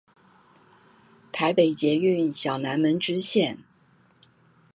[1.31, 3.59] 台北捷運小南門支線